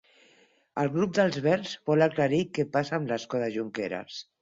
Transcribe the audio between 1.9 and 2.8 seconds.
vol aclarir què